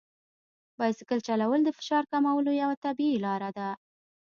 بایسکل 0.77 1.19
چلول 1.27 1.59
د 1.63 1.69
فشار 1.77 2.03
کمولو 2.11 2.51
یوه 2.61 2.75
طبیعي 2.85 3.17
لار 3.25 3.43
ده. 3.57 3.69